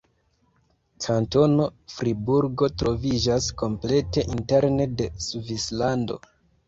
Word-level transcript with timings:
Kantono 1.05 1.67
Friburgo 1.95 2.69
troviĝas 2.83 3.51
komplete 3.63 4.25
interne 4.37 4.89
de 5.03 5.11
Svislando. 5.27 6.19